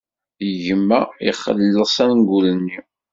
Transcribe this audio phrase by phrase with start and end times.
[0.63, 0.99] Gma
[1.29, 2.79] ixelleṣ angul-nni.